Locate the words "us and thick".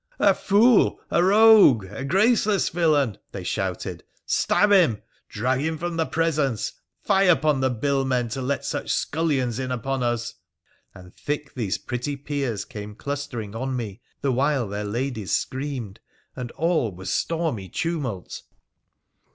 10.01-11.53